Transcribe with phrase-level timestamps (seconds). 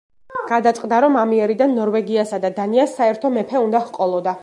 [0.51, 4.39] გადაწყდა, რომ ამიერიდან ნორვეგიასა და დანიას საერთო მეფე უნდა ჰყოლოდა.